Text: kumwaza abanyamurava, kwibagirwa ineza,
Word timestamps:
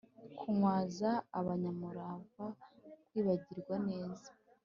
kumwaza 0.37 1.09
abanyamurava, 1.39 2.45
kwibagirwa 3.07 3.73
ineza, 3.81 4.29